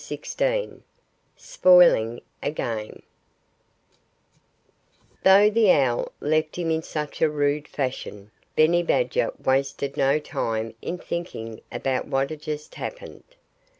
[0.03, 0.81] XVI
[1.37, 3.03] SPOILING A GAME
[5.21, 10.73] Though the owl left him in such a rude fashion, Benny Badger wasted no time
[10.81, 13.25] in thinking about what had just happened.